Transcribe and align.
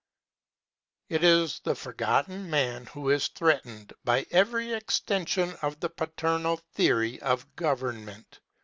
It 1.09 1.23
is 1.23 1.59
the 1.59 1.75
Forgotten 1.75 2.49
Man 2.49 2.87
who 2.87 3.11
is 3.11 3.27
threatened 3.27 3.93
by 4.03 4.25
every 4.31 4.73
extension 4.73 5.53
of 5.61 5.79
the 5.79 5.89
paternal 5.91 6.57
theory 6.73 7.21
of 7.21 7.55
government. 7.55 8.39